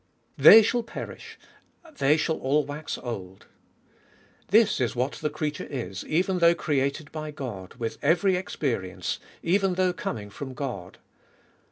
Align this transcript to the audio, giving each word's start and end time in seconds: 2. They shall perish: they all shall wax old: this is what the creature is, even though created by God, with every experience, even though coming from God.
2. 0.37 0.43
They 0.45 0.63
shall 0.63 0.81
perish: 0.81 1.37
they 1.99 2.13
all 2.13 2.17
shall 2.17 2.63
wax 2.65 2.97
old: 2.97 3.45
this 4.47 4.79
is 4.81 4.95
what 4.95 5.11
the 5.11 5.29
creature 5.29 5.67
is, 5.69 6.03
even 6.05 6.39
though 6.39 6.55
created 6.55 7.11
by 7.11 7.29
God, 7.29 7.75
with 7.75 7.99
every 8.01 8.35
experience, 8.35 9.19
even 9.43 9.75
though 9.75 9.93
coming 9.93 10.31
from 10.31 10.55
God. 10.55 10.97